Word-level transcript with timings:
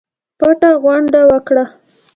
پټه 0.39 0.69
غونډه 0.83 1.21
وکړه. 1.31 1.63